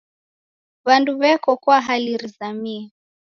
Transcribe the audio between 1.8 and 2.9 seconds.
hali rizamie.